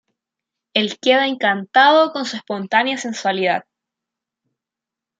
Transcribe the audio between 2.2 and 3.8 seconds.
su espontánea sensualidad.